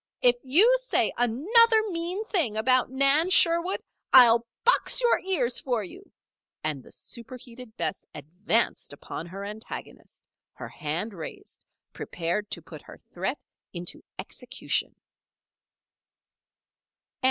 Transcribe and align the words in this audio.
If 0.23 0.37
you 0.41 0.79
say 0.81 1.13
another 1.15 1.83
mean 1.91 2.25
thing 2.25 2.57
about 2.57 2.89
Nan 2.89 3.29
Sherwood 3.29 3.83
I'll 4.11 4.47
box 4.63 4.99
your 4.99 5.19
ears 5.19 5.59
for 5.59 5.83
you!" 5.83 6.11
and 6.63 6.81
the 6.81 6.91
superheated 6.91 7.77
Bess 7.77 8.03
advanced 8.15 8.93
upon 8.93 9.27
her 9.27 9.45
antagonist, 9.45 10.27
her 10.53 10.69
hand 10.69 11.13
raised, 11.13 11.63
prepared 11.93 12.49
to 12.49 12.63
put 12.63 12.81
her 12.81 12.97
threat 13.11 13.37
into 13.73 14.03
execution. 14.17 14.95